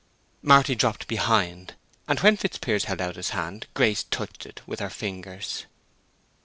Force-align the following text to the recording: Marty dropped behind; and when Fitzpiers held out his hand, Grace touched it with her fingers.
Marty 0.41 0.73
dropped 0.73 1.07
behind; 1.07 1.75
and 2.07 2.21
when 2.21 2.35
Fitzpiers 2.35 2.85
held 2.85 3.01
out 3.01 3.17
his 3.17 3.29
hand, 3.37 3.67
Grace 3.75 4.01
touched 4.01 4.47
it 4.47 4.61
with 4.65 4.79
her 4.79 4.89
fingers. 4.89 5.67